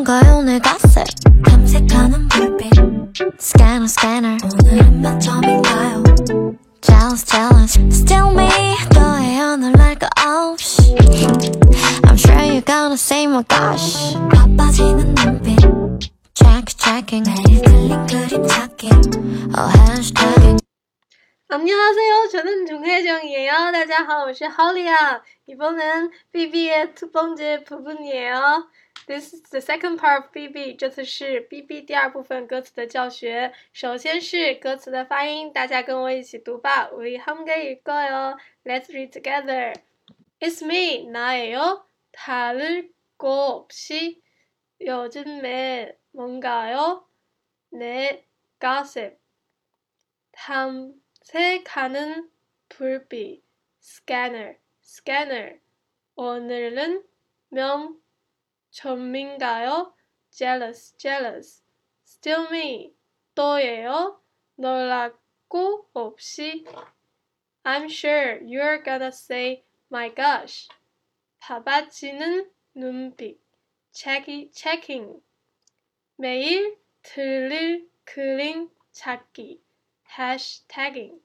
[0.00, 1.04] 뭔가요 내 갓에
[1.48, 2.72] 탐색하는 불빛
[3.38, 6.02] Scanner scanner 오늘은 몇 점인가요
[6.80, 8.48] Jealous jealous Still me
[8.94, 10.94] 너의 오늘 날거 없이
[12.04, 15.58] I'm sure you're gonna say my gosh 바빠지는 눈빛
[16.34, 20.56] Check checking 매일 틀린 그림 찾기 Oh hashtagging
[21.48, 22.28] 안녕하세요.
[22.32, 23.52] 저는 정혜정이에요.
[23.70, 25.22] 大家好，我是 Holly啊。
[25.46, 28.66] 이번엔 BB의 두 번째 부분이에요.
[29.06, 30.76] This is the second part of BB.
[30.76, 33.52] 这次是 BB 第二部分歌词的教学。
[33.72, 36.90] 首先是歌词的发音，大家跟我一起读吧。
[36.90, 39.74] 우리함께읽어요 Let's read together.
[40.40, 41.86] It's me, 나예요.
[42.10, 44.20] 다를 거 없이
[44.80, 47.06] 요즘에 뭔가요?
[47.70, 48.24] 내
[48.60, 49.16] gossip.
[50.32, 52.28] 탐색하는
[52.68, 53.42] 불빛.
[53.80, 55.60] scanner, scanner.
[56.16, 57.04] 오늘은
[57.50, 58.00] 명
[58.70, 59.92] 점인가요?
[60.30, 61.62] jealous, jealous.
[62.04, 62.92] still me.
[63.34, 64.20] 또예요.
[64.56, 66.64] 놀랍고 없이.
[67.64, 70.68] I'm sure you're gonna say, my gosh.
[71.40, 73.38] 바빠지는 눈빛.
[73.92, 75.22] checking, checking.
[76.16, 79.60] 매일 틀릴 그림 찾기.
[80.10, 81.20] hashtagging。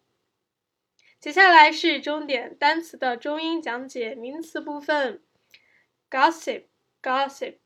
[1.20, 5.22] 接下来是重点单词的中英讲解，名词部分。
[7.03, 7.59] Gossip，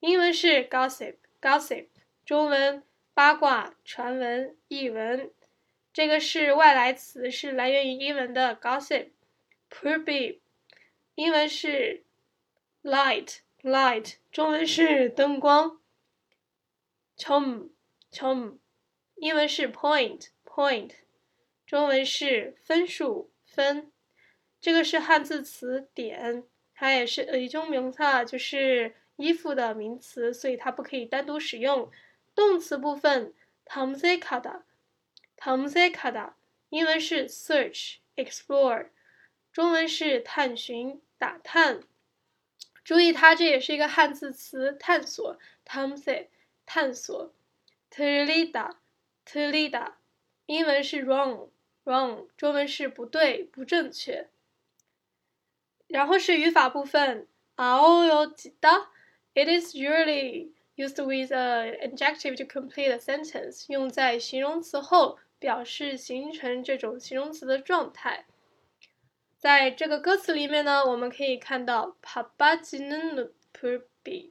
[0.00, 1.88] 英文是 gossip，gossip，
[2.24, 5.32] 中文八卦、传闻、译文。
[5.92, 9.10] 这个是外来词，是来源于英文的 gossip。
[9.68, 10.38] purby，
[11.16, 12.04] 英文是
[12.82, 15.80] light，light，中文是灯光。
[17.16, 18.58] chom，chom，
[19.16, 20.92] 英文是 point，point，
[21.66, 23.90] 中文是分数分。
[24.60, 26.44] 这个是汉字词点，
[26.80, 31.90] 它也是一种名词，就是衣服的名词，所以它不可以单独使用。
[32.36, 34.62] 动词部分 t o m s e k a d a
[35.36, 36.36] t o m s e k a d a
[36.68, 38.90] 英文是 search，explore，
[39.52, 41.80] 中文是探寻、打探。
[42.84, 46.28] 注意，它这也是一个汉字词，探索 t o m s e
[46.64, 47.34] 探索。
[47.90, 49.94] terida，terida，
[50.46, 54.28] 英文是 wrong，wrong，中文是不对、不正确。
[55.88, 57.26] 然后是语法部分
[57.56, 58.86] ，aoyo da。
[59.34, 68.26] It is usually used with an adjective to complete a sentence，用在形容词后，表示形成这种形容词的状态。
[69.38, 74.30] 在这个歌词里面呢，我们可以看到 papa j i n n purbi，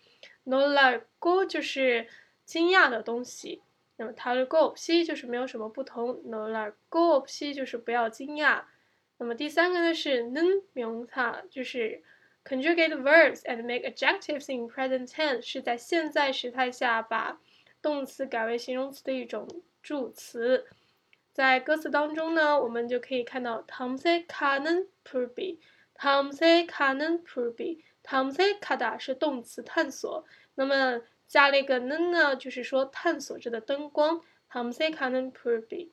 [0.45, 2.07] 놀랄고就是
[2.45, 3.63] 惊讶的东西。
[3.96, 8.62] 那么它的 go p 就是没有什么不同，no la go p 就是不要惊讶。
[9.18, 11.12] 那么第三个呢是 n 名词，
[11.50, 12.02] 就是
[12.44, 17.40] conjugate verbs and make adjectives in present tense，是在现在时态下把
[17.80, 19.48] 动词改为形容词的一种
[19.82, 20.66] 助词。
[21.32, 30.24] 在歌词当中呢，我们就可以看到 tomse kanen purbi，tomse kanen purbi，tomse kada 是动词探索。
[30.54, 34.21] 那么加了一个 n 呢，就是说探索着的灯光。
[34.51, 35.91] Tomse kanen purbi。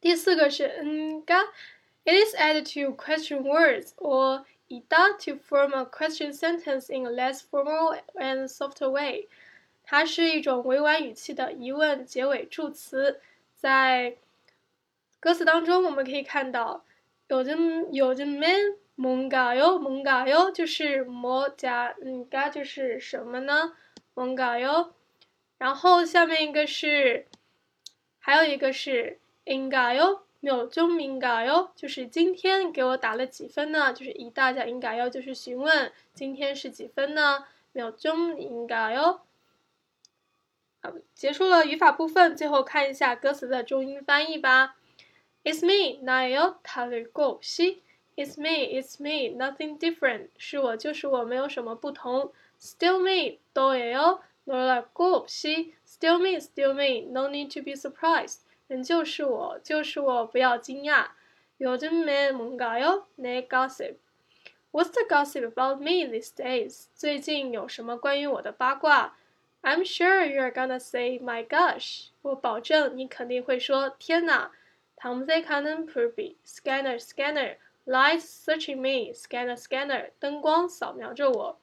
[0.00, 0.68] 第四个是
[1.26, 7.10] nga，it is added to question words or ida to form a question sentence in a
[7.10, 9.28] less formal and softer way。
[9.82, 13.20] 它是一种委婉语气的疑问结尾助词。
[13.56, 14.16] 在
[15.18, 16.84] 歌词当中，我们可以看到
[17.26, 17.56] 有的
[17.90, 23.76] 有的 man 뭔가요뭔가 요， 就是么加 nga 就是什么呢？
[24.16, 24.90] 뭔가 요，
[25.58, 27.26] 然后下面一个是，
[28.18, 33.92] 还有一个是인가 요， 秒钟인가 요， 就是今天给我打了几分呢？
[33.92, 37.46] 就是一大家인가 요， 就是询问今天是几分呢？
[37.72, 39.20] 秒钟인가 요。
[40.82, 44.76] 好，结束了语法部分，最后看一下歌词的中英翻译吧。
[45.44, 47.80] It's me, 나예요다를것없이
[48.14, 50.28] It's me, it's me, nothing different.
[50.36, 52.30] 是我就是我，没有什么不同。
[52.58, 58.40] Still me, 또예요놀랄것없이 Still me, still me, no need to be surprised.
[58.68, 61.10] 仍旧是我，就是我，不要惊讶。
[61.60, 63.06] 요즘에 뭔가요?
[63.16, 63.96] 내 gossip.
[64.72, 66.86] What's the gossip about me these days?
[66.94, 69.14] 最近有什么关于我的八卦？
[69.62, 72.06] I'm sure you're gonna say my gosh.
[72.22, 74.50] 我保证你肯定会说天哪。
[74.96, 77.56] 탐색하는 불빛, scanner scanner,
[77.86, 81.58] lights searching me, scanner scanner, 灯光扫描着我。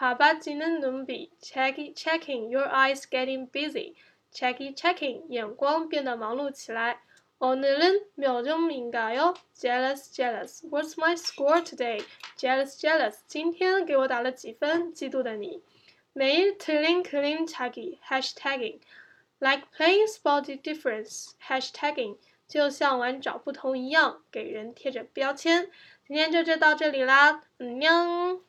[0.00, 3.94] 바빠지는 눈빛, checking checking, your eyes getting busy,
[4.32, 7.00] checking checking, 眼光变得忙碌起来。
[7.38, 9.34] 오늘은 몇 점인가요?
[9.54, 10.64] Jealous, jealous.
[10.70, 12.02] What's my score today?
[12.38, 13.18] Jealous, jealous.
[13.26, 14.94] 今天给我打了几分？
[14.94, 15.62] 嫉妒的你。
[16.14, 18.00] 매일 틀린 그림 찾기.
[18.08, 18.80] Hashtagging.
[19.38, 21.32] Like playing spot the difference.
[21.46, 22.16] Hashtagging.
[22.48, 25.70] 就像玩找不同一样，给人贴着标签。
[26.06, 28.40] 今天就就到这里啦，嗯녕。